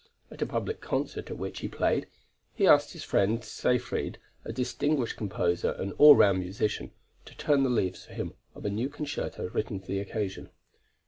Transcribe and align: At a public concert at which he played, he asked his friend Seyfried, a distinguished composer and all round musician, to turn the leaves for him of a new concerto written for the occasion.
At 0.31 0.41
a 0.41 0.47
public 0.47 0.81
concert 0.81 1.29
at 1.29 1.37
which 1.37 1.59
he 1.59 1.67
played, 1.67 2.07
he 2.55 2.65
asked 2.65 2.93
his 2.93 3.03
friend 3.03 3.43
Seyfried, 3.43 4.17
a 4.43 4.51
distinguished 4.51 5.15
composer 5.15 5.73
and 5.73 5.93
all 5.99 6.15
round 6.15 6.39
musician, 6.39 6.89
to 7.25 7.37
turn 7.37 7.61
the 7.61 7.69
leaves 7.69 8.05
for 8.05 8.13
him 8.13 8.33
of 8.55 8.65
a 8.65 8.71
new 8.71 8.89
concerto 8.89 9.49
written 9.51 9.79
for 9.79 9.85
the 9.85 9.99
occasion. 9.99 10.49